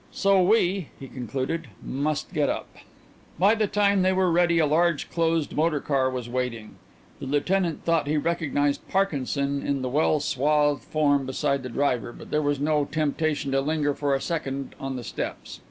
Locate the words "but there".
12.11-12.41